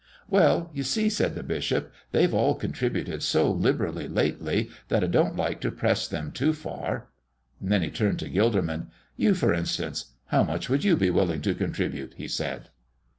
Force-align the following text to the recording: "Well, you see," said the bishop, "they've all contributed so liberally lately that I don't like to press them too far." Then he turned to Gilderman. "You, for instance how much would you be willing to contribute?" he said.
"Well, 0.27 0.71
you 0.73 0.81
see," 0.81 1.09
said 1.09 1.35
the 1.35 1.43
bishop, 1.43 1.91
"they've 2.11 2.33
all 2.33 2.55
contributed 2.55 3.21
so 3.21 3.51
liberally 3.51 4.07
lately 4.07 4.71
that 4.87 5.03
I 5.03 5.05
don't 5.05 5.35
like 5.35 5.61
to 5.61 5.69
press 5.71 6.07
them 6.07 6.31
too 6.31 6.53
far." 6.53 7.09
Then 7.61 7.83
he 7.83 7.91
turned 7.91 8.17
to 8.21 8.27
Gilderman. 8.31 8.87
"You, 9.15 9.35
for 9.35 9.53
instance 9.53 10.05
how 10.25 10.41
much 10.43 10.69
would 10.69 10.83
you 10.83 10.97
be 10.97 11.11
willing 11.11 11.41
to 11.41 11.53
contribute?" 11.53 12.15
he 12.17 12.27
said. 12.27 12.69